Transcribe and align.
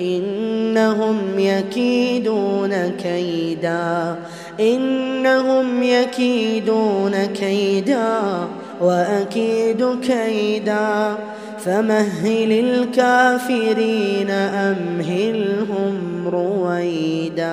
إنهم 0.00 1.18
يكيدون 1.38 2.74
كيدا. 3.02 4.16
إنهم 4.60 5.82
يكيدون 5.82 7.24
كيدا 7.24 8.20
وأكيد 8.80 9.86
كيدا. 10.02 11.14
فمهل 11.58 12.52
الكافرين 12.52 14.30
أمهلهم 14.30 16.28
رويدا. 16.28 17.48